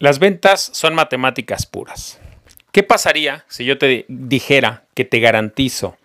[0.00, 2.20] Las ventas son matemáticas puras.
[2.70, 5.96] ¿Qué pasaría si yo te dijera que te garantizo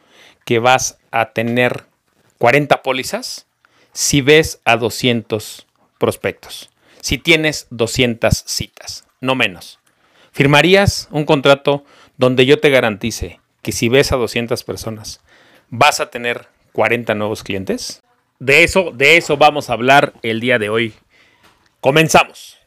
[0.45, 1.85] que vas a tener
[2.39, 3.45] 40 pólizas
[3.91, 5.67] si ves a 200
[5.99, 6.71] prospectos?
[7.01, 9.79] Si tienes 200 citas, no menos.
[10.31, 11.85] ¿Firmarías un contrato
[12.17, 15.21] donde yo te garantice que si ves a 200 personas
[15.69, 18.01] vas a tener 40 nuevos clientes?
[18.39, 20.95] De eso, de eso vamos a hablar el día de hoy.
[21.79, 22.62] Comenzamos.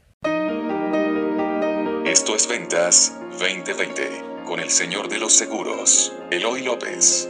[2.07, 7.29] Esto es Ventas 2020 con el señor de los seguros, Eloy López.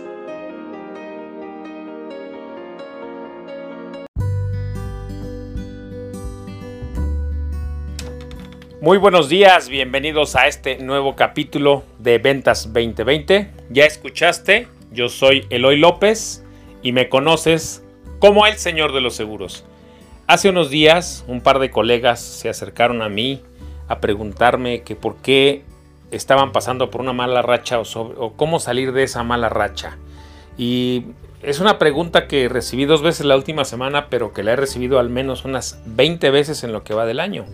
[8.82, 13.50] Muy buenos días, bienvenidos a este nuevo capítulo de Ventas 2020.
[13.70, 16.44] Ya escuchaste, yo soy Eloy López
[16.82, 17.82] y me conoces
[18.18, 19.64] como el señor de los seguros.
[20.26, 23.42] Hace unos días un par de colegas se acercaron a mí
[23.88, 25.64] a preguntarme que por qué
[26.10, 29.98] estaban pasando por una mala racha o, cómo salir de esa mala racha.
[30.56, 31.04] Y
[31.42, 34.98] es una pregunta que recibí dos veces la última semana, pero que la he recibido
[34.98, 37.44] al menos unas 20 veces en lo que va del año.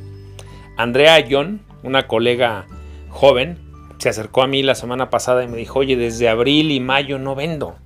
[0.77, 2.66] Andrea John, una colega
[3.10, 3.58] joven,
[3.98, 7.19] se acercó a mí la semana pasada y me dijo, oye, desde abril y mayo
[7.19, 7.77] no vendo.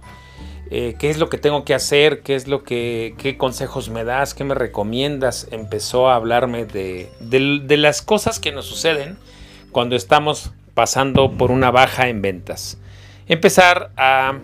[0.70, 4.02] Eh, qué es lo que tengo que hacer, qué es lo que, qué consejos me
[4.02, 5.46] das, qué me recomiendas.
[5.52, 9.16] Empezó a hablarme de, de, las cosas que nos suceden
[9.70, 12.78] cuando estamos pasando por una baja en ventas.
[13.28, 14.38] Empezar a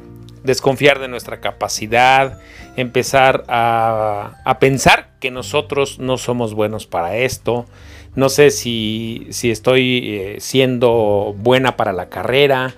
[0.45, 2.39] desconfiar de nuestra capacidad,
[2.77, 7.67] empezar a, a, pensar que nosotros no somos buenos para esto.
[8.15, 12.75] No sé si, si estoy eh, siendo buena para la carrera,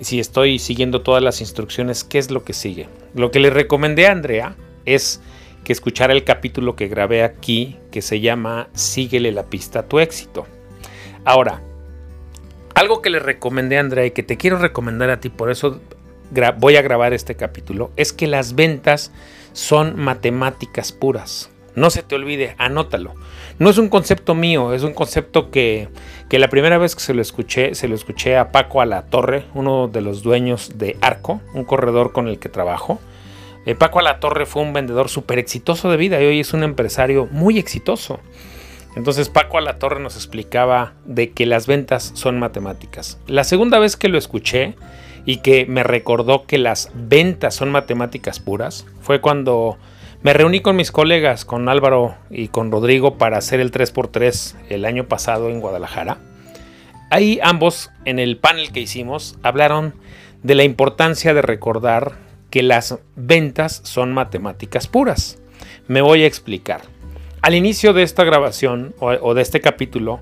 [0.00, 2.88] si estoy siguiendo todas las instrucciones, ¿qué es lo que sigue?
[3.14, 5.20] Lo que le recomendé a Andrea es
[5.64, 9.98] que escuchara el capítulo que grabé aquí, que se llama Síguele la pista a tu
[9.98, 10.46] éxito.
[11.24, 11.62] Ahora,
[12.74, 15.80] algo que le recomendé a Andrea y que te quiero recomendar a ti, por eso
[16.58, 19.12] voy a grabar este capítulo, es que las ventas
[19.52, 21.50] son matemáticas puras.
[21.76, 23.14] No se te olvide, anótalo.
[23.58, 25.88] No es un concepto mío, es un concepto que,
[26.28, 29.06] que la primera vez que se lo escuché, se lo escuché a Paco a la
[29.06, 33.00] Torre, uno de los dueños de Arco, un corredor con el que trabajo.
[33.66, 36.52] Eh, Paco a la Torre fue un vendedor súper exitoso de vida y hoy es
[36.52, 38.20] un empresario muy exitoso.
[38.96, 43.18] Entonces Paco a la Torre nos explicaba de que las ventas son matemáticas.
[43.26, 44.74] La segunda vez que lo escuché
[45.26, 49.78] y que me recordó que las ventas son matemáticas puras fue cuando
[50.24, 54.86] me reuní con mis colegas, con Álvaro y con Rodrigo, para hacer el 3x3 el
[54.86, 56.16] año pasado en Guadalajara.
[57.10, 59.94] Ahí ambos, en el panel que hicimos, hablaron
[60.42, 62.14] de la importancia de recordar
[62.48, 65.42] que las ventas son matemáticas puras.
[65.88, 66.80] Me voy a explicar.
[67.42, 70.20] Al inicio de esta grabación o, de este capítulo,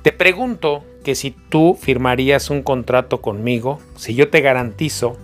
[0.00, 5.18] te pregunto que si tú firmarías un contrato conmigo, si yo te garantizo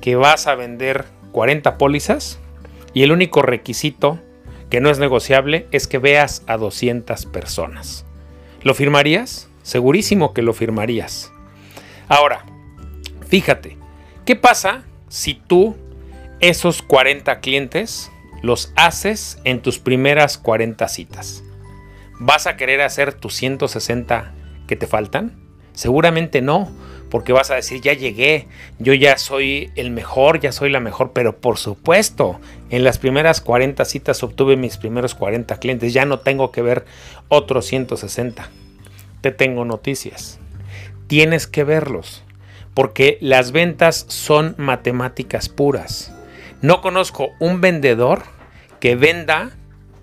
[0.00, 2.38] que vas a vender 40 pólizas,
[2.94, 4.18] y el único requisito
[4.70, 8.06] que no es negociable es que veas a 200 personas.
[8.62, 9.48] ¿Lo firmarías?
[9.62, 11.32] Segurísimo que lo firmarías.
[12.08, 12.44] Ahora,
[13.28, 13.76] fíjate,
[14.24, 15.76] ¿qué pasa si tú
[16.40, 18.10] esos 40 clientes
[18.42, 21.44] los haces en tus primeras 40 citas?
[22.18, 24.32] ¿Vas a querer hacer tus 160
[24.66, 25.36] que te faltan?
[25.72, 26.70] Seguramente no,
[27.12, 28.46] porque vas a decir, ya llegué,
[28.78, 32.40] yo ya soy el mejor, ya soy la mejor, pero por supuesto,
[32.70, 36.86] en las primeras 40 citas obtuve mis primeros 40 clientes, ya no tengo que ver
[37.28, 38.48] otros 160.
[39.20, 40.38] Te tengo noticias.
[41.06, 42.24] Tienes que verlos,
[42.72, 46.14] porque las ventas son matemáticas puras.
[46.62, 48.22] No conozco un vendedor
[48.80, 49.50] que venda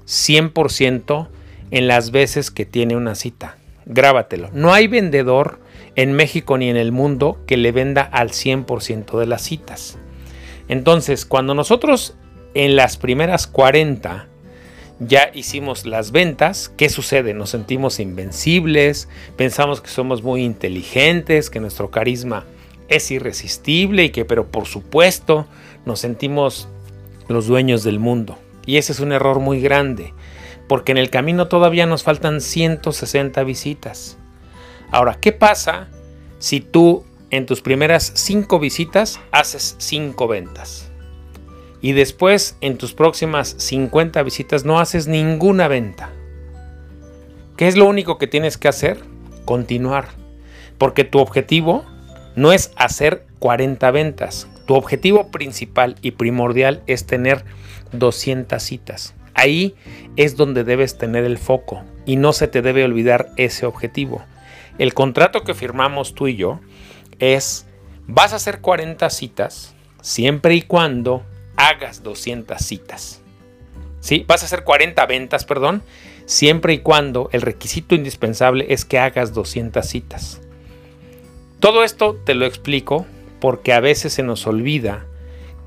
[0.05, 1.27] 100%
[1.71, 3.57] en las veces que tiene una cita.
[3.87, 4.51] Grábatelo.
[4.53, 5.59] No hay vendedor
[5.99, 9.97] en México ni en el mundo que le venda al 100% de las citas.
[10.69, 12.15] Entonces, cuando nosotros
[12.53, 14.27] en las primeras 40
[15.01, 17.33] ya hicimos las ventas, ¿qué sucede?
[17.33, 22.45] Nos sentimos invencibles, pensamos que somos muy inteligentes, que nuestro carisma
[22.87, 25.47] es irresistible y que, pero por supuesto,
[25.85, 26.69] nos sentimos
[27.27, 28.37] los dueños del mundo.
[28.65, 30.13] Y ese es un error muy grande,
[30.69, 34.18] porque en el camino todavía nos faltan 160 visitas.
[34.91, 35.87] Ahora, ¿qué pasa
[36.39, 40.89] si tú en tus primeras 5 visitas haces 5 ventas?
[41.81, 46.09] Y después en tus próximas 50 visitas no haces ninguna venta.
[47.55, 49.03] ¿Qué es lo único que tienes que hacer?
[49.45, 50.09] Continuar.
[50.77, 51.85] Porque tu objetivo
[52.35, 54.47] no es hacer 40 ventas.
[54.65, 57.43] Tu objetivo principal y primordial es tener
[57.91, 59.13] 200 citas.
[59.33, 59.75] Ahí
[60.15, 64.21] es donde debes tener el foco y no se te debe olvidar ese objetivo.
[64.79, 66.61] El contrato que firmamos tú y yo
[67.19, 67.67] es,
[68.07, 71.23] vas a hacer 40 citas siempre y cuando
[71.57, 73.21] hagas 200 citas.
[73.99, 74.23] ¿Sí?
[74.25, 75.83] Vas a hacer 40 ventas, perdón,
[76.25, 80.41] siempre y cuando el requisito indispensable es que hagas 200 citas.
[81.59, 83.05] Todo esto te lo explico
[83.41, 85.05] porque a veces se nos olvida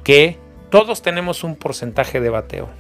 [0.05, 0.39] que
[0.71, 2.71] todos tenemos un porcentaje de bateo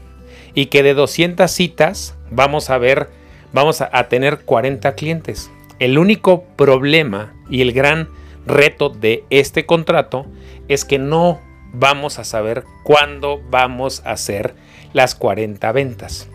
[0.55, 3.11] y que de 200 citas vamos a ver,
[3.52, 5.50] vamos a, a tener 40 clientes.
[5.82, 8.08] El único problema y el gran
[8.46, 10.26] reto de este contrato
[10.69, 11.40] es que no
[11.73, 14.55] vamos a saber cuándo vamos a hacer
[14.93, 16.29] las 40 ventas.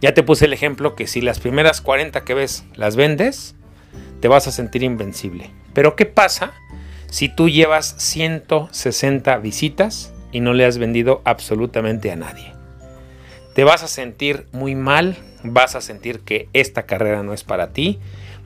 [0.00, 3.54] Ya te puse el ejemplo que si las primeras 40 que ves las vendes,
[4.18, 5.52] te vas a sentir invencible.
[5.72, 6.52] Pero ¿qué pasa
[7.10, 12.52] si tú llevas 160 visitas y no le has vendido absolutamente a nadie?
[13.54, 17.72] Te vas a sentir muy mal, vas a sentir que esta carrera no es para
[17.72, 18.00] ti,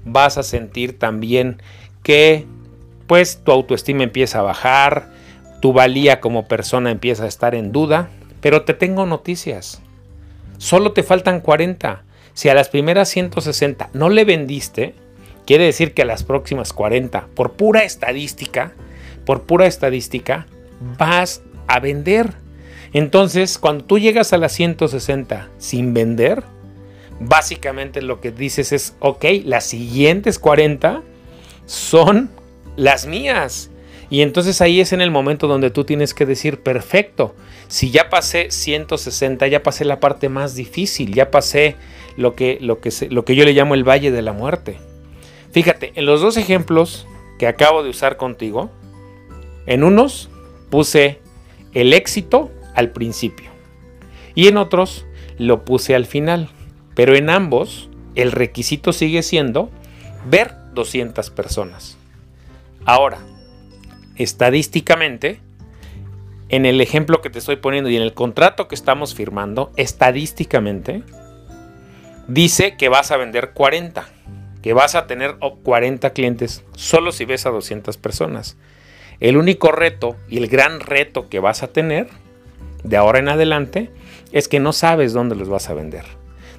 [0.07, 1.61] vas a sentir también
[2.03, 2.47] que
[3.07, 5.11] pues tu autoestima empieza a bajar,
[5.61, 8.09] tu valía como persona empieza a estar en duda,
[8.41, 9.83] pero te tengo noticias.
[10.59, 12.03] Solo te faltan 40.
[12.35, 14.95] Si a las primeras 160 no le vendiste,
[15.47, 18.73] quiere decir que a las próximas 40, por pura estadística,
[19.25, 20.47] por pura estadística,
[20.99, 22.35] vas a vender.
[22.93, 26.45] Entonces, cuando tú llegas a las 160 sin vender,
[27.21, 31.03] básicamente lo que dices es, ok, las siguientes 40
[31.67, 32.31] son
[32.77, 33.71] las mías.
[34.09, 37.35] Y entonces ahí es en el momento donde tú tienes que decir, perfecto,
[37.69, 41.75] si ya pasé 160, ya pasé la parte más difícil, ya pasé
[42.17, 44.79] lo que, lo que, lo que yo le llamo el valle de la muerte.
[45.51, 47.07] Fíjate, en los dos ejemplos
[47.39, 48.71] que acabo de usar contigo,
[49.67, 50.31] en unos
[50.71, 51.19] puse
[51.75, 53.51] el éxito al principio
[54.35, 55.07] y en otros
[55.39, 56.51] lo puse al final.
[56.97, 59.71] Pero en ambos el requisito sigue siendo
[60.29, 61.97] ver 200 personas.
[62.87, 63.19] Ahora,
[64.17, 65.41] estadísticamente,
[66.49, 71.03] en el ejemplo que te estoy poniendo y en el contrato que estamos firmando, estadísticamente,
[72.29, 74.09] dice que vas a vender 40,
[74.63, 78.57] que vas a tener 40 clientes solo si ves a 200 personas.
[79.21, 82.09] El único reto y el gran reto que vas a tener
[82.85, 83.91] de ahora en adelante
[84.33, 86.05] es que no sabes dónde los vas a vender.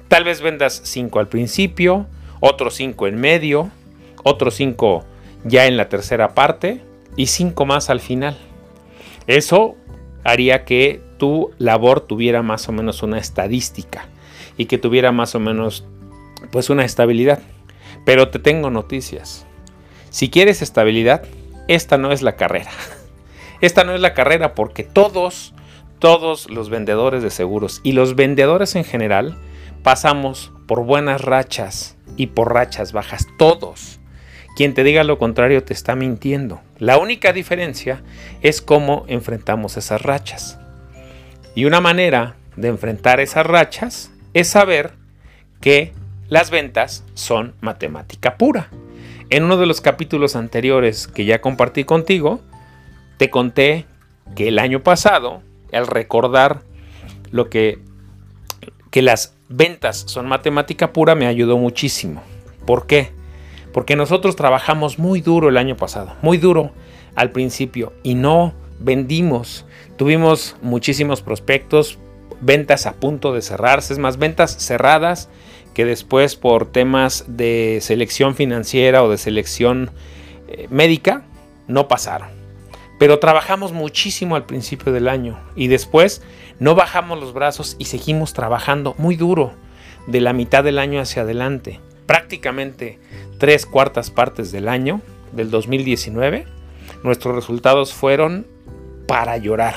[0.08, 2.06] Tal vez vendas 5 al principio,
[2.40, 3.70] otros 5 en medio,
[4.24, 5.04] otros 5
[5.44, 6.82] ya en la tercera parte,
[7.16, 8.38] y 5 más al final.
[9.26, 9.76] Eso
[10.24, 14.06] haría que tu labor tuviera más o menos una estadística
[14.56, 15.84] y que tuviera más o menos
[16.50, 17.40] pues una estabilidad.
[18.06, 19.46] Pero te tengo noticias.
[20.10, 21.24] Si quieres estabilidad,
[21.66, 22.70] esta no es la carrera.
[23.60, 25.52] Esta no es la carrera porque todos,
[25.98, 29.36] todos los vendedores de seguros y los vendedores en general
[29.82, 33.26] pasamos por buenas rachas y por rachas bajas.
[33.38, 34.00] Todos.
[34.56, 36.60] Quien te diga lo contrario te está mintiendo.
[36.78, 38.02] La única diferencia
[38.42, 40.58] es cómo enfrentamos esas rachas.
[41.54, 44.92] Y una manera de enfrentar esas rachas es saber
[45.60, 45.92] que
[46.28, 48.68] las ventas son matemática pura.
[49.30, 52.40] En uno de los capítulos anteriores que ya compartí contigo,
[53.16, 53.86] te conté
[54.34, 55.42] que el año pasado,
[55.72, 56.62] al recordar
[57.30, 57.78] lo que,
[58.90, 62.22] que las ventas son matemática pura, me ayudó muchísimo.
[62.66, 63.10] ¿Por qué?
[63.72, 66.72] Porque nosotros trabajamos muy duro el año pasado, muy duro
[67.14, 69.64] al principio y no vendimos.
[69.96, 71.98] Tuvimos muchísimos prospectos,
[72.40, 75.28] ventas a punto de cerrarse, es más, ventas cerradas
[75.74, 79.90] que después por temas de selección financiera o de selección
[80.48, 81.24] eh, médica
[81.66, 82.28] no pasaron.
[82.98, 86.22] Pero trabajamos muchísimo al principio del año y después
[86.58, 89.52] no bajamos los brazos y seguimos trabajando muy duro
[90.06, 92.98] de la mitad del año hacia adelante prácticamente
[93.38, 96.46] tres cuartas partes del año, del 2019,
[97.04, 98.46] nuestros resultados fueron
[99.06, 99.74] para llorar.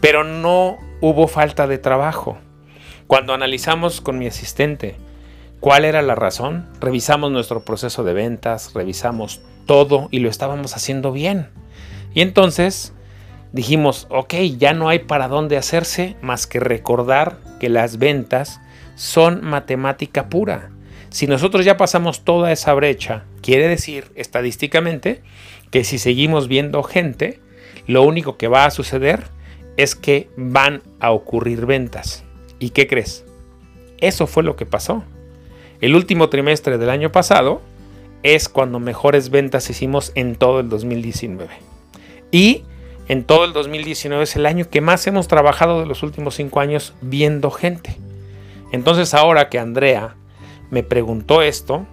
[0.00, 2.38] Pero no hubo falta de trabajo.
[3.06, 4.96] Cuando analizamos con mi asistente
[5.60, 11.12] cuál era la razón, revisamos nuestro proceso de ventas, revisamos todo y lo estábamos haciendo
[11.12, 11.50] bien.
[12.14, 12.94] Y entonces
[13.54, 18.60] dijimos, ok, ya no hay para dónde hacerse más que recordar que las ventas
[18.96, 20.70] son matemática pura.
[21.10, 25.22] Si nosotros ya pasamos toda esa brecha, quiere decir estadísticamente
[25.70, 27.38] que si seguimos viendo gente,
[27.86, 29.22] lo único que va a suceder
[29.76, 32.24] es que van a ocurrir ventas.
[32.58, 33.24] ¿Y qué crees?
[33.98, 35.04] Eso fue lo que pasó.
[35.80, 37.60] El último trimestre del año pasado
[38.24, 41.50] es cuando mejores ventas hicimos en todo el 2019.
[42.32, 42.64] Y
[43.08, 46.60] en todo el 2019 es el año que más hemos trabajado de los últimos cinco
[46.60, 47.96] años viendo gente.
[48.72, 50.16] Entonces ahora que Andrea
[50.70, 51.86] me preguntó esto.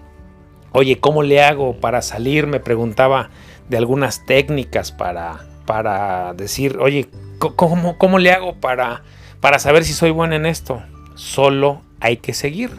[0.71, 2.47] Oye, ¿cómo le hago para salir?
[2.47, 3.29] Me preguntaba
[3.69, 9.03] de algunas técnicas para, para decir, oye, ¿cómo, cómo le hago para,
[9.41, 10.81] para saber si soy bueno en esto?
[11.15, 12.71] Solo hay que seguir.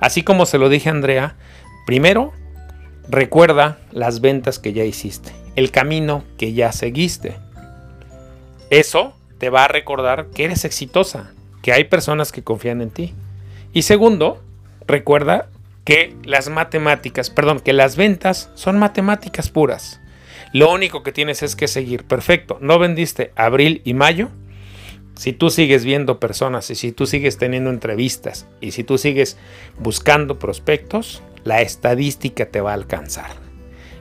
[0.00, 1.36] Así como se lo dije a Andrea,
[1.84, 2.32] primero
[3.08, 7.36] recuerda las ventas que ya hiciste, el camino que ya seguiste.
[8.70, 11.32] Eso te va a recordar que eres exitosa,
[11.62, 13.14] que hay personas que confían en ti.
[13.72, 14.42] Y segundo,
[14.86, 15.48] recuerda
[15.84, 20.00] que las matemáticas, perdón, que las ventas son matemáticas puras.
[20.52, 22.04] Lo único que tienes es que seguir.
[22.04, 22.58] Perfecto.
[22.60, 24.30] No vendiste abril y mayo.
[25.14, 29.38] Si tú sigues viendo personas y si tú sigues teniendo entrevistas y si tú sigues
[29.78, 33.30] buscando prospectos, la estadística te va a alcanzar.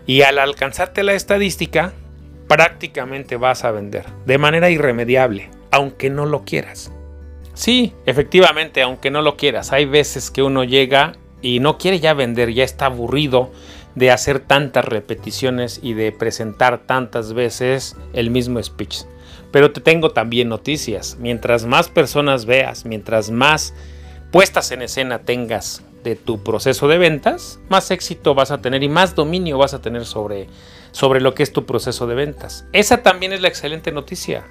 [0.07, 1.93] Y al alcanzarte la estadística,
[2.47, 6.91] prácticamente vas a vender de manera irremediable, aunque no lo quieras.
[7.53, 12.13] Sí, efectivamente, aunque no lo quieras, hay veces que uno llega y no quiere ya
[12.13, 13.51] vender, ya está aburrido
[13.95, 19.03] de hacer tantas repeticiones y de presentar tantas veces el mismo speech.
[19.51, 21.15] Pero te tengo también noticias.
[21.19, 23.73] Mientras más personas veas, mientras más
[24.31, 28.89] puestas en escena tengas de tu proceso de ventas, más éxito vas a tener y
[28.89, 30.47] más dominio vas a tener sobre,
[30.91, 32.65] sobre lo que es tu proceso de ventas.
[32.71, 34.45] Esa también es la excelente noticia,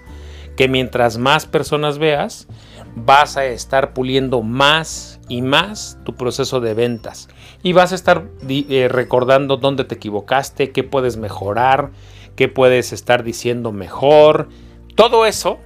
[0.57, 2.49] que mientras más personas veas,
[2.97, 7.29] vas a estar puliendo más y más tu proceso de ventas.
[7.63, 11.93] Y vas a estar eh, recordando dónde te equivocaste, qué puedes mejorar,
[12.35, 14.49] qué puedes estar diciendo mejor.
[14.97, 15.61] Todo eso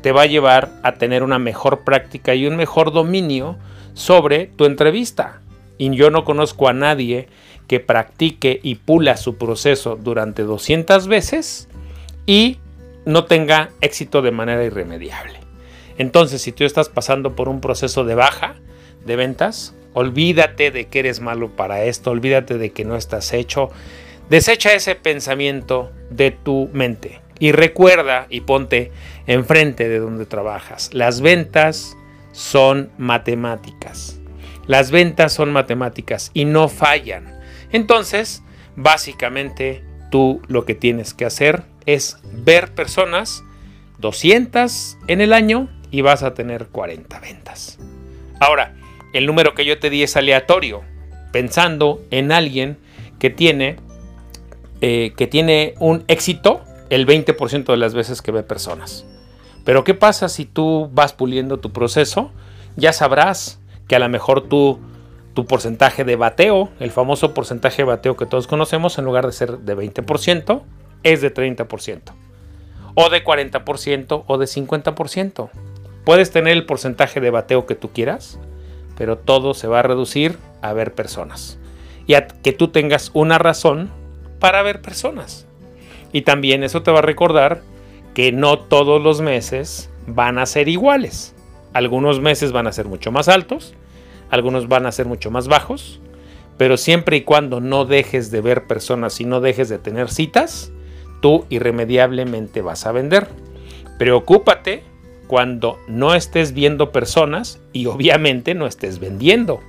[0.00, 3.58] te va a llevar a tener una mejor práctica y un mejor dominio
[3.94, 5.40] sobre tu entrevista.
[5.78, 7.28] Y yo no conozco a nadie
[7.66, 11.68] que practique y pula su proceso durante 200 veces
[12.26, 12.58] y
[13.06, 15.40] no tenga éxito de manera irremediable.
[15.98, 18.56] Entonces, si tú estás pasando por un proceso de baja
[19.06, 23.70] de ventas, olvídate de que eres malo para esto, olvídate de que no estás hecho.
[24.28, 28.90] Desecha ese pensamiento de tu mente y recuerda y ponte
[29.26, 30.92] enfrente de donde trabajas.
[30.92, 31.96] Las ventas
[32.34, 34.20] son matemáticas.
[34.66, 37.38] Las ventas son matemáticas y no fallan.
[37.70, 38.42] Entonces,
[38.76, 43.44] básicamente tú lo que tienes que hacer es ver personas
[43.98, 47.78] 200 en el año y vas a tener 40 ventas.
[48.40, 48.74] Ahora,
[49.12, 50.82] el número que yo te di es aleatorio,
[51.32, 52.78] pensando en alguien
[53.20, 53.76] que tiene,
[54.80, 59.06] eh, que tiene un éxito el 20% de las veces que ve personas.
[59.64, 62.30] Pero ¿qué pasa si tú vas puliendo tu proceso?
[62.76, 64.78] Ya sabrás que a lo mejor tú,
[65.32, 69.32] tu porcentaje de bateo, el famoso porcentaje de bateo que todos conocemos, en lugar de
[69.32, 70.62] ser de 20%,
[71.02, 72.00] es de 30%.
[72.94, 75.50] O de 40% o de 50%.
[76.04, 78.38] Puedes tener el porcentaje de bateo que tú quieras,
[78.96, 81.58] pero todo se va a reducir a ver personas.
[82.06, 83.90] Y a que tú tengas una razón
[84.38, 85.46] para ver personas.
[86.12, 87.62] Y también eso te va a recordar
[88.14, 91.34] que no todos los meses van a ser iguales.
[91.72, 93.74] Algunos meses van a ser mucho más altos,
[94.30, 96.00] algunos van a ser mucho más bajos,
[96.56, 100.72] pero siempre y cuando no dejes de ver personas y no dejes de tener citas,
[101.20, 103.28] tú irremediablemente vas a vender.
[103.98, 104.84] Preocúpate
[105.26, 109.60] cuando no estés viendo personas y obviamente no estés vendiendo.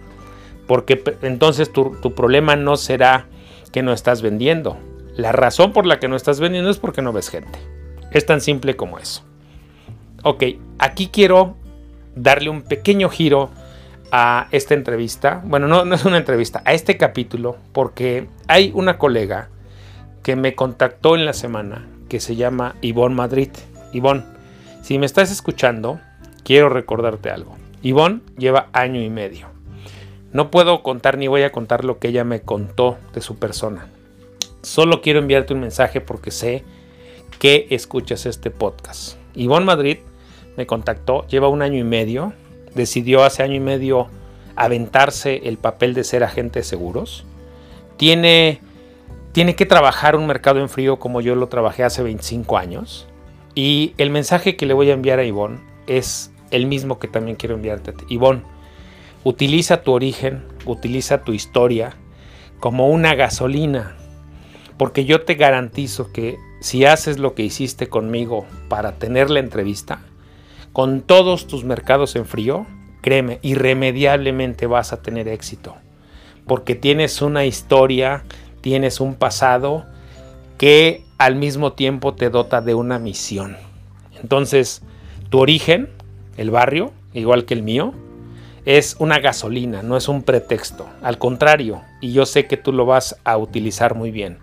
[0.68, 3.28] Porque entonces tu, problema no será
[3.72, 4.78] que no estás vendiendo.
[5.16, 7.58] La razón por la que no estás vendiendo es porque no ves gente.
[8.16, 9.24] Es tan simple como eso.
[10.24, 10.44] Ok,
[10.80, 11.58] aquí quiero
[12.16, 13.50] darle un pequeño giro
[14.10, 15.42] a esta entrevista.
[15.44, 19.50] Bueno, no, no es una entrevista, a este capítulo, porque hay una colega
[20.24, 23.50] que me contactó en la semana que se llama Ivonne Madrid.
[23.92, 24.24] Ivonne,
[24.82, 26.00] si me estás escuchando,
[26.46, 27.58] quiero recordarte algo.
[27.82, 29.48] Ivonne lleva año y medio.
[30.32, 33.90] No puedo contar ni voy a contar lo que ella me contó de su persona.
[34.62, 36.64] Solo quiero enviarte un mensaje porque sé
[37.40, 39.18] que escuchas este podcast.
[39.36, 39.98] Ivonne Madrid
[40.58, 42.34] me contactó, lleva un año y medio,
[42.74, 44.08] decidió hace año y medio
[44.56, 47.26] aventarse el papel de ser agente de seguros.
[47.98, 48.62] Tiene,
[49.32, 53.08] tiene que trabajar un mercado en frío como yo lo trabajé hace 25 años.
[53.54, 57.36] Y el mensaje que le voy a enviar a Ivonne es el mismo que también
[57.36, 58.06] quiero enviarte a ti.
[58.10, 58.44] Ivonne,
[59.24, 61.96] utiliza tu origen, utiliza tu historia
[62.60, 63.96] como una gasolina.
[64.78, 70.00] Porque yo te garantizo que si haces lo que hiciste conmigo para tener la entrevista,
[70.74, 72.66] con todos tus mercados en frío,
[73.02, 75.76] créeme, irremediablemente vas a tener éxito.
[76.48, 78.24] Porque tienes una historia,
[78.62, 79.86] tienes un pasado
[80.58, 83.58] que al mismo tiempo te dota de una misión.
[84.20, 84.82] Entonces,
[85.30, 85.88] tu origen,
[86.36, 87.94] el barrio, igual que el mío,
[88.66, 90.88] es una gasolina, no es un pretexto.
[91.04, 94.40] Al contrario, y yo sé que tú lo vas a utilizar muy bien.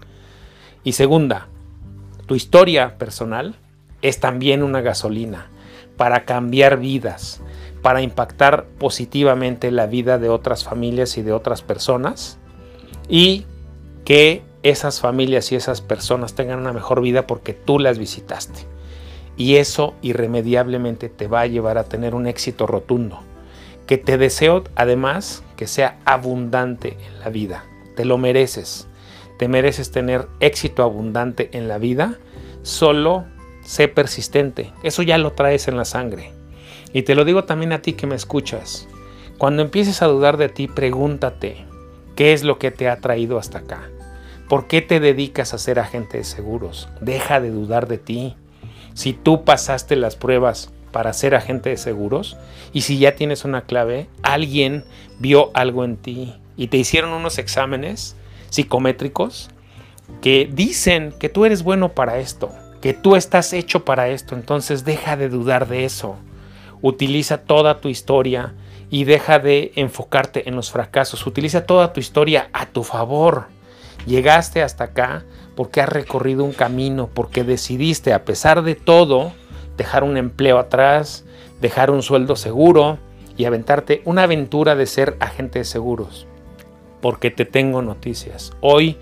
[0.84, 1.48] Y segunda,
[2.26, 3.56] tu historia personal
[4.00, 5.48] es también una gasolina
[5.96, 7.40] para cambiar vidas,
[7.82, 12.38] para impactar positivamente la vida de otras familias y de otras personas
[13.08, 13.46] y
[14.04, 18.66] que esas familias y esas personas tengan una mejor vida porque tú las visitaste.
[19.36, 23.20] Y eso irremediablemente te va a llevar a tener un éxito rotundo,
[23.86, 27.64] que te deseo además que sea abundante en la vida.
[27.96, 28.86] Te lo mereces.
[29.42, 32.16] Te mereces tener éxito abundante en la vida.
[32.62, 33.24] Solo
[33.64, 34.72] sé persistente.
[34.84, 36.30] Eso ya lo traes en la sangre.
[36.92, 38.86] Y te lo digo también a ti que me escuchas.
[39.38, 41.56] Cuando empieces a dudar de ti, pregúntate,
[42.14, 43.90] ¿qué es lo que te ha traído hasta acá?
[44.48, 46.88] ¿Por qué te dedicas a ser agente de seguros?
[47.00, 48.36] Deja de dudar de ti.
[48.94, 52.36] Si tú pasaste las pruebas para ser agente de seguros
[52.72, 54.84] y si ya tienes una clave, alguien
[55.18, 58.14] vio algo en ti y te hicieron unos exámenes
[58.52, 59.48] psicométricos
[60.20, 62.50] que dicen que tú eres bueno para esto,
[62.82, 66.16] que tú estás hecho para esto, entonces deja de dudar de eso.
[66.82, 68.54] Utiliza toda tu historia
[68.90, 71.26] y deja de enfocarte en los fracasos.
[71.26, 73.46] Utiliza toda tu historia a tu favor.
[74.06, 75.24] Llegaste hasta acá
[75.56, 79.32] porque has recorrido un camino, porque decidiste, a pesar de todo,
[79.78, 81.24] dejar un empleo atrás,
[81.60, 82.98] dejar un sueldo seguro
[83.36, 86.26] y aventarte una aventura de ser agente de seguros.
[87.02, 88.52] Porque te tengo noticias.
[88.62, 88.96] Hoy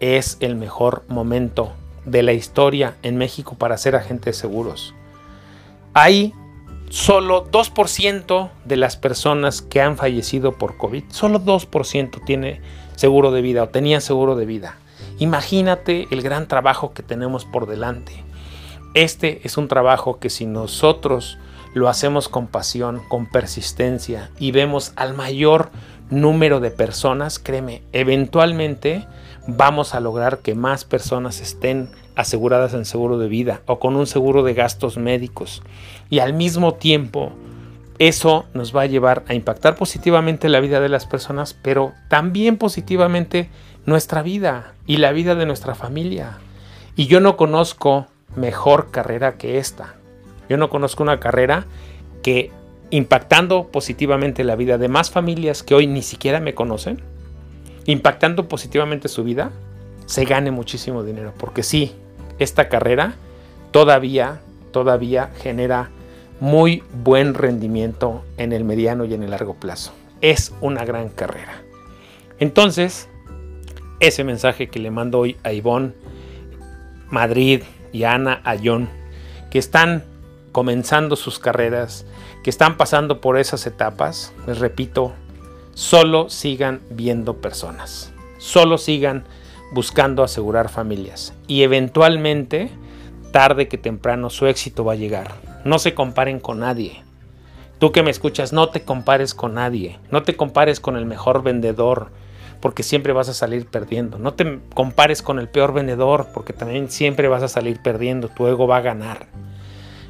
[0.00, 1.72] es el mejor momento
[2.04, 4.94] de la historia en México para ser agente de seguros.
[5.94, 6.34] Hay
[6.90, 12.60] solo 2% de las personas que han fallecido por COVID, solo 2% tiene
[12.96, 14.76] seguro de vida o tenía seguro de vida.
[15.18, 18.24] Imagínate el gran trabajo que tenemos por delante.
[18.94, 21.38] Este es un trabajo que si nosotros
[21.74, 25.70] lo hacemos con pasión, con persistencia y vemos al mayor
[26.10, 29.06] número de personas, créeme, eventualmente
[29.46, 34.06] vamos a lograr que más personas estén aseguradas en seguro de vida o con un
[34.06, 35.62] seguro de gastos médicos.
[36.10, 37.32] Y al mismo tiempo,
[37.98, 42.56] eso nos va a llevar a impactar positivamente la vida de las personas, pero también
[42.56, 43.48] positivamente
[43.86, 46.38] nuestra vida y la vida de nuestra familia.
[46.96, 49.94] Y yo no conozco mejor carrera que esta.
[50.48, 51.66] Yo no conozco una carrera
[52.22, 52.50] que
[52.90, 57.00] impactando positivamente la vida de más familias que hoy ni siquiera me conocen,
[57.86, 59.50] impactando positivamente su vida,
[60.06, 61.32] se gane muchísimo dinero.
[61.38, 61.92] Porque sí,
[62.38, 63.14] esta carrera
[63.70, 64.40] todavía,
[64.72, 65.90] todavía genera
[66.40, 69.92] muy buen rendimiento en el mediano y en el largo plazo.
[70.20, 71.62] Es una gran carrera.
[72.38, 73.08] Entonces,
[74.00, 75.92] ese mensaje que le mando hoy a Ivonne,
[77.10, 78.88] Madrid y a Ana Ayón,
[79.50, 80.04] que están
[80.52, 82.06] comenzando sus carreras,
[82.44, 85.14] que están pasando por esas etapas, les repito,
[85.72, 89.24] solo sigan viendo personas, solo sigan
[89.72, 92.70] buscando asegurar familias y eventualmente,
[93.32, 95.32] tarde que temprano, su éxito va a llegar.
[95.64, 97.02] No se comparen con nadie.
[97.78, 101.42] Tú que me escuchas, no te compares con nadie, no te compares con el mejor
[101.42, 102.10] vendedor,
[102.60, 104.18] porque siempre vas a salir perdiendo.
[104.18, 108.46] No te compares con el peor vendedor, porque también siempre vas a salir perdiendo, tu
[108.46, 109.28] ego va a ganar.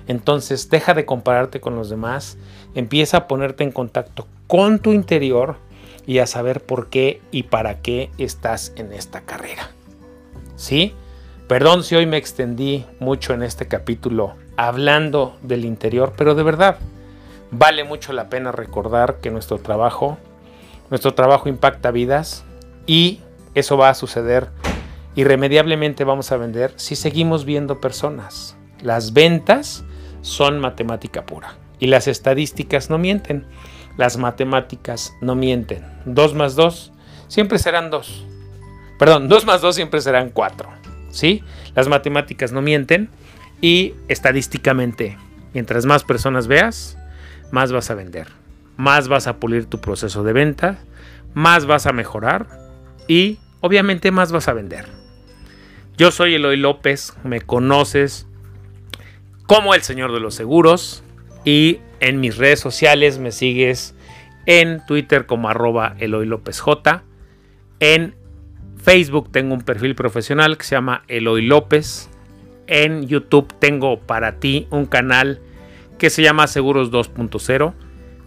[0.07, 2.37] Entonces deja de compararte con los demás,
[2.75, 5.57] empieza a ponerte en contacto con tu interior
[6.07, 9.71] y a saber por qué y para qué estás en esta carrera.
[10.57, 10.95] ¿Sí?
[11.49, 16.79] Perdón si hoy me extendí mucho en este capítulo hablando del interior, pero de verdad
[17.51, 20.19] vale mucho la pena recordar que nuestro trabajo,
[20.91, 22.45] nuestro trabajo impacta vidas
[22.87, 23.21] y
[23.55, 24.49] eso va a suceder
[25.17, 28.57] irremediablemente vamos a vender si seguimos viendo personas.
[28.83, 29.85] Las ventas
[30.25, 33.45] son matemática pura y las estadísticas no mienten.
[33.97, 35.85] Las matemáticas no mienten.
[36.07, 36.93] 2 más 2
[37.29, 38.25] siempre serán 2.
[38.99, 40.69] Perdón, 2 más 2 siempre serán 4.
[41.11, 41.45] ¿Sí?
[41.75, 43.11] Las matemáticas no mienten
[43.61, 45.17] y estadísticamente,
[45.53, 46.97] mientras más personas veas,
[47.53, 48.29] más vas a vender.
[48.77, 50.79] Más vas a pulir tu proceso de venta,
[51.35, 52.49] más vas a mejorar
[53.07, 54.87] y obviamente más vas a vender.
[55.97, 58.27] Yo soy Eloy López, me conoces
[59.47, 61.03] como el Señor de los Seguros
[61.45, 63.95] y en mis redes sociales me sigues
[64.47, 67.03] en Twitter como arroba Eloy López J.
[67.81, 68.15] En
[68.77, 72.09] Facebook tengo un perfil profesional que se llama Eloy López.
[72.67, 75.41] En YouTube tengo para ti un canal
[75.99, 77.75] que se llama Seguros 2.0,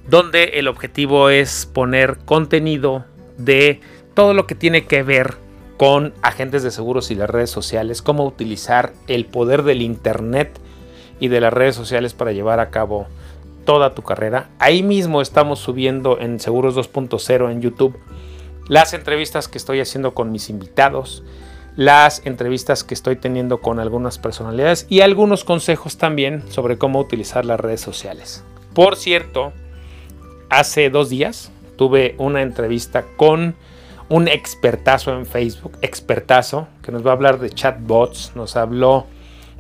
[0.07, 3.05] donde el objetivo es poner contenido
[3.37, 3.81] de
[4.13, 5.35] todo lo que tiene que ver
[5.77, 10.59] con agentes de seguros y las redes sociales, cómo utilizar el poder del Internet
[11.19, 13.07] y de las redes sociales para llevar a cabo
[13.65, 14.49] toda tu carrera.
[14.59, 17.97] Ahí mismo estamos subiendo en Seguros 2.0 en YouTube
[18.67, 21.23] las entrevistas que estoy haciendo con mis invitados,
[21.75, 27.45] las entrevistas que estoy teniendo con algunas personalidades y algunos consejos también sobre cómo utilizar
[27.45, 28.43] las redes sociales.
[28.73, 29.53] Por cierto,
[30.49, 33.55] hace dos días tuve una entrevista con
[34.09, 39.05] un expertazo en Facebook, expertazo, que nos va a hablar de chatbots, nos habló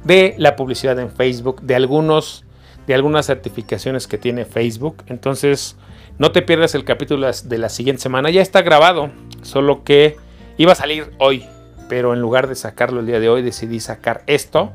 [0.03, 2.43] de la publicidad en Facebook, de algunos
[2.87, 5.03] de algunas certificaciones que tiene Facebook.
[5.07, 5.75] Entonces,
[6.17, 8.29] no te pierdas el capítulo de la siguiente semana.
[8.29, 9.11] Ya está grabado,
[9.43, 10.15] solo que
[10.57, 11.45] iba a salir hoy,
[11.89, 14.71] pero en lugar de sacarlo el día de hoy decidí sacar esto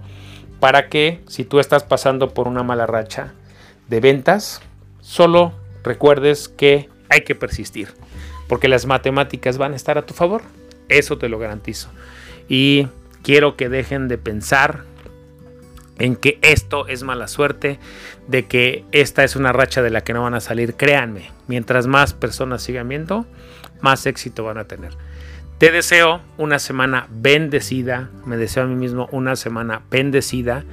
[0.60, 3.32] para que si tú estás pasando por una mala racha
[3.88, 4.60] de ventas,
[5.00, 7.88] solo recuerdes que hay que persistir,
[8.48, 10.42] porque las matemáticas van a estar a tu favor,
[10.88, 11.88] eso te lo garantizo.
[12.48, 12.86] Y
[13.22, 14.84] quiero que dejen de pensar
[15.98, 17.78] en que esto es mala suerte,
[18.28, 20.74] de que esta es una racha de la que no van a salir.
[20.74, 23.26] Créanme, mientras más personas sigan viendo,
[23.80, 24.96] más éxito van a tener.
[25.58, 30.64] Te deseo una semana bendecida, me deseo a mí mismo una semana bendecida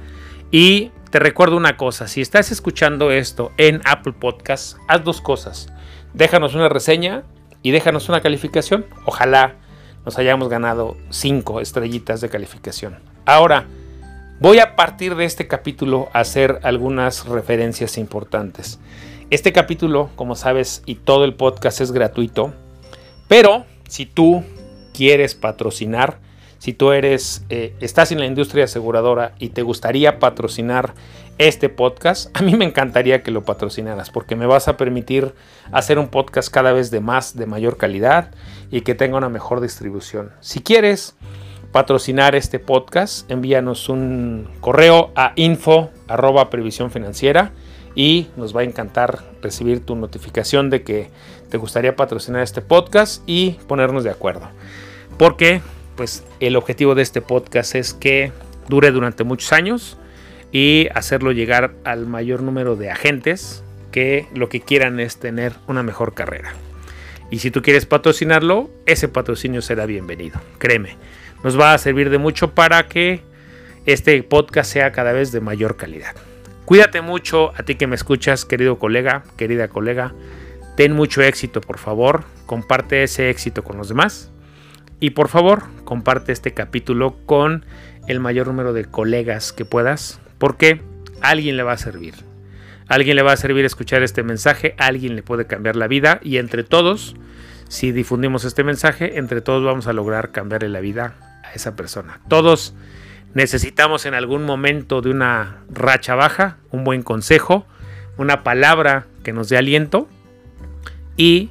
[0.50, 5.68] y te recuerdo una cosa, si estás escuchando esto en Apple Podcasts, haz dos cosas.
[6.12, 7.22] Déjanos una reseña
[7.62, 8.86] y déjanos una calificación.
[9.04, 9.56] Ojalá
[10.04, 12.98] nos hayamos ganado cinco estrellitas de calificación.
[13.26, 13.66] Ahora,
[14.40, 18.80] Voy a partir de este capítulo a hacer algunas referencias importantes.
[19.28, 22.54] Este capítulo, como sabes, y todo el podcast es gratuito,
[23.28, 24.42] pero si tú
[24.94, 26.20] quieres patrocinar,
[26.56, 30.94] si tú eres, eh, estás en la industria aseguradora y te gustaría patrocinar
[31.36, 35.34] este podcast, a mí me encantaría que lo patrocinaras porque me vas a permitir
[35.70, 38.30] hacer un podcast cada vez de más, de mayor calidad
[38.70, 40.32] y que tenga una mejor distribución.
[40.40, 41.14] Si quieres,
[41.72, 47.52] patrocinar este podcast, envíanos un correo a info arroba previsión financiera
[47.94, 51.10] y nos va a encantar recibir tu notificación de que
[51.48, 54.48] te gustaría patrocinar este podcast y ponernos de acuerdo.
[55.16, 55.60] Porque
[55.96, 58.32] pues el objetivo de este podcast es que
[58.68, 59.96] dure durante muchos años
[60.52, 65.82] y hacerlo llegar al mayor número de agentes que lo que quieran es tener una
[65.82, 66.52] mejor carrera.
[67.30, 70.96] Y si tú quieres patrocinarlo, ese patrocinio será bienvenido, créeme
[71.42, 73.22] nos va a servir de mucho para que
[73.86, 76.14] este podcast sea cada vez de mayor calidad.
[76.64, 80.14] Cuídate mucho a ti que me escuchas, querido colega, querida colega.
[80.76, 82.24] Ten mucho éxito, por favor.
[82.46, 84.30] Comparte ese éxito con los demás.
[85.00, 87.64] Y por favor, comparte este capítulo con
[88.06, 90.80] el mayor número de colegas que puedas, porque
[91.22, 92.14] a alguien le va a servir.
[92.86, 95.88] A alguien le va a servir escuchar este mensaje, a alguien le puede cambiar la
[95.88, 97.16] vida y entre todos,
[97.68, 102.20] si difundimos este mensaje, entre todos vamos a lograr cambiarle la vida esa persona.
[102.28, 102.74] Todos
[103.34, 107.66] necesitamos en algún momento de una racha baja, un buen consejo,
[108.16, 110.08] una palabra que nos dé aliento.
[111.16, 111.50] Y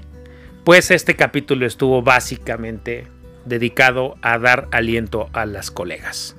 [0.64, 3.08] pues este capítulo estuvo básicamente
[3.46, 6.36] dedicado a dar aliento a las colegas.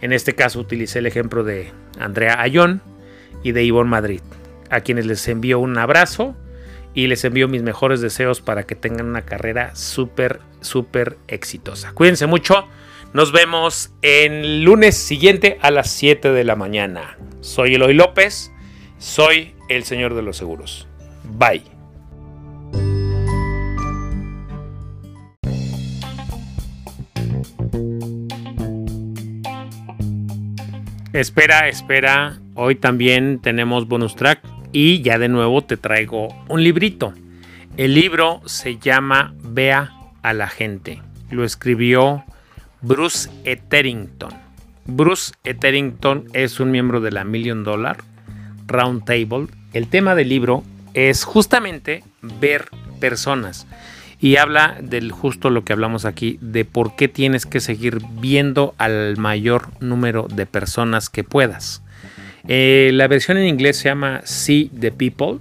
[0.00, 2.82] En este caso utilicé el ejemplo de Andrea Ayón
[3.42, 4.20] y de Ivonne Madrid,
[4.70, 6.34] a quienes les envío un abrazo
[6.94, 11.92] y les envío mis mejores deseos para que tengan una carrera súper, súper exitosa.
[11.92, 12.68] Cuídense mucho.
[13.14, 17.16] Nos vemos el lunes siguiente a las 7 de la mañana.
[17.42, 18.50] Soy Eloy López,
[18.98, 20.88] soy el señor de los seguros.
[21.22, 21.62] Bye.
[31.12, 32.40] Espera, espera.
[32.56, 34.40] Hoy también tenemos bonus track
[34.72, 37.14] y ya de nuevo te traigo un librito.
[37.76, 41.00] El libro se llama Vea a la gente.
[41.30, 42.24] Lo escribió
[42.84, 44.34] Bruce Etherington.
[44.84, 47.96] Bruce Etherington es un miembro de la Million Dollar
[48.66, 49.46] Round Table.
[49.72, 52.66] El tema del libro es justamente ver
[53.00, 53.66] personas
[54.20, 58.74] y habla del justo lo que hablamos aquí de por qué tienes que seguir viendo
[58.76, 61.82] al mayor número de personas que puedas.
[62.46, 65.38] Eh, la versión en inglés se llama See the People.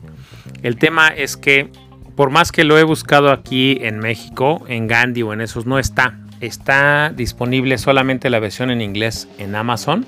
[0.61, 1.69] El tema es que
[2.15, 5.77] por más que lo he buscado aquí en México, en Gandhi o en esos, no
[5.77, 10.05] está está disponible solamente la versión en inglés en Amazon.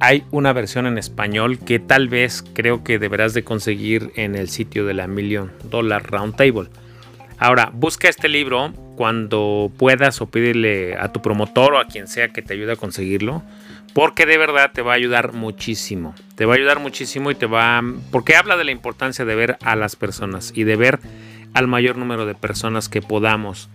[0.00, 4.48] Hay una versión en español que tal vez creo que deberás de conseguir en el
[4.48, 6.68] sitio de la Million Dollar Roundtable.
[7.38, 12.28] Ahora, busca este libro cuando puedas o pídele a tu promotor o a quien sea
[12.28, 13.42] que te ayude a conseguirlo,
[13.94, 16.14] porque de verdad te va a ayudar muchísimo.
[16.34, 19.56] Te va a ayudar muchísimo y te va porque habla de la importancia de ver
[19.62, 21.00] a las personas y de ver
[21.54, 23.70] al mayor número de personas que podamos.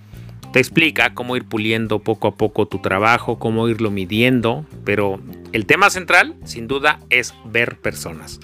[0.54, 5.20] Te explica cómo ir puliendo poco a poco tu trabajo, cómo irlo midiendo, pero
[5.52, 8.40] el tema central, sin duda, es ver personas.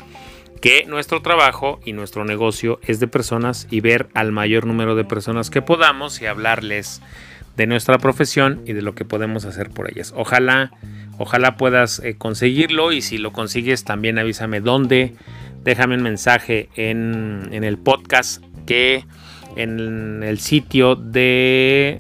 [0.62, 5.04] que nuestro trabajo y nuestro negocio es de personas y ver al mayor número de
[5.04, 7.02] personas que podamos y hablarles
[7.58, 10.14] de nuestra profesión y de lo que podemos hacer por ellas.
[10.16, 10.72] Ojalá,
[11.18, 15.16] ojalá puedas eh, conseguirlo y si lo consigues también avísame dónde.
[15.64, 19.06] Déjame un mensaje en, en el podcast que
[19.56, 22.00] en el sitio de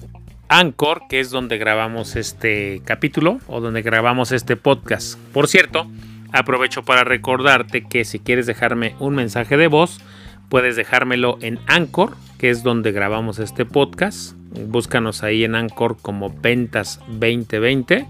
[0.49, 5.17] Anchor, que es donde grabamos este capítulo o donde grabamos este podcast.
[5.33, 5.87] Por cierto,
[6.33, 10.01] Aprovecho para recordarte que si quieres dejarme un mensaje de voz,
[10.49, 14.33] puedes dejármelo en Anchor, que es donde grabamos este podcast.
[14.67, 18.07] Búscanos ahí en Anchor como Ventas 2020.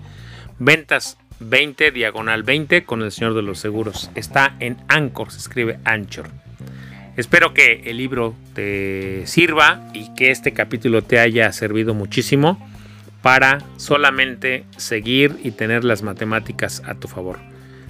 [0.57, 4.09] Ventas 20 diagonal 20 con el señor de los seguros.
[4.15, 6.29] Está en Anchor, se escribe Anchor.
[7.15, 12.57] Espero que el libro te sirva y que este capítulo te haya servido muchísimo
[13.21, 17.39] para solamente seguir y tener las matemáticas a tu favor.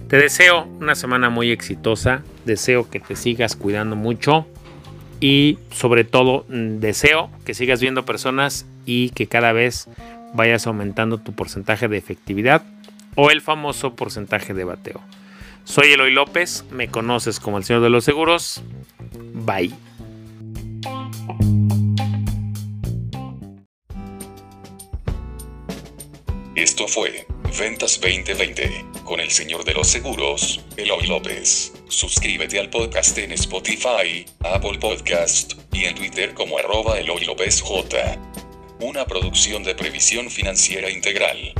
[0.09, 4.45] Te deseo una semana muy exitosa, deseo que te sigas cuidando mucho
[5.21, 9.87] y sobre todo deseo que sigas viendo personas y que cada vez
[10.33, 12.63] vayas aumentando tu porcentaje de efectividad
[13.15, 15.01] o el famoso porcentaje de bateo.
[15.63, 18.61] Soy Eloy López, me conoces como el Señor de los Seguros.
[19.33, 19.73] Bye.
[26.55, 27.25] Esto fue
[27.59, 31.73] Ventas 2020 con el señor de los seguros, Eloy López.
[31.87, 38.17] Suscríbete al podcast en Spotify, Apple Podcast y en Twitter como arroba Eloy López J.
[38.81, 41.53] Una producción de previsión financiera integral.